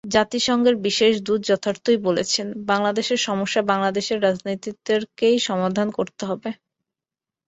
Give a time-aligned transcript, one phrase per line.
[0.09, 6.49] জাতিসংঘের বিশেষ দূত যথার্থই বলেছেন, বাংলাদেশের সমস্যা বাংলাদেশের রাজনীতিকদেরই সমাধান করতে হবে।